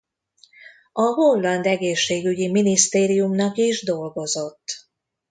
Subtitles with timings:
[0.93, 4.63] A holland egészségügyi minisztériumnak is dolgozott.